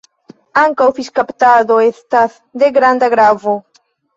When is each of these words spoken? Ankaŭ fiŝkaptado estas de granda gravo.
Ankaŭ 0.61 0.87
fiŝkaptado 0.99 1.77
estas 1.91 2.41
de 2.63 2.73
granda 2.79 3.15
gravo. 3.17 3.55